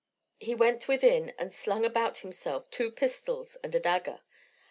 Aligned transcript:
He 0.39 0.55
went 0.55 0.87
within 0.87 1.29
and 1.37 1.53
slung 1.53 1.85
about 1.85 2.17
himself 2.25 2.71
two 2.71 2.89
pistols 2.91 3.55
and 3.63 3.75
a 3.75 3.79
dagger. 3.79 4.21